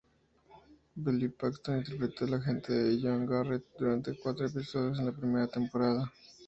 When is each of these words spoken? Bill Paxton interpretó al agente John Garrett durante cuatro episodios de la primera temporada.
Bill 0.95 1.29
Paxton 1.31 1.77
interpretó 1.77 2.25
al 2.25 2.33
agente 2.33 2.97
John 2.99 3.27
Garrett 3.27 3.67
durante 3.77 4.17
cuatro 4.17 4.47
episodios 4.47 4.97
de 4.97 5.03
la 5.03 5.11
primera 5.11 5.45
temporada. 5.45 6.11